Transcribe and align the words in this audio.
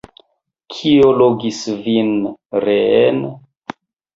Kio 0.77 1.11
logis 1.17 1.59
vin 1.83 2.11
reen? 2.67 3.21